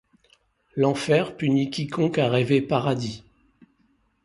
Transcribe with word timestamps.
L'enfer 0.75 1.37
punit 1.37 1.69
quiconque 1.69 2.17
a 2.17 2.27
rêvé 2.27 2.59
paradis. 2.59 3.23